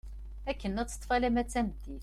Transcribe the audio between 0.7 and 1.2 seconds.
ad teṭṭef